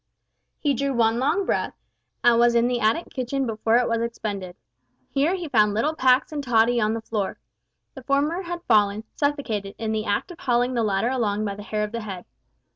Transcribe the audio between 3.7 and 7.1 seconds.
it was expended. Here he found little Pax and Tottie on the